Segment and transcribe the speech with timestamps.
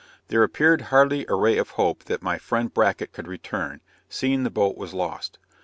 [0.29, 4.49] There appeared hardly a ray of hope that my friend Bracket could return, seeing the
[4.49, 5.37] boat was lost.